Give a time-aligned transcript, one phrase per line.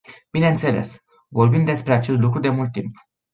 [0.31, 0.97] Bineînțeles,
[1.29, 2.91] vorbim despre acest lucru de mult timp.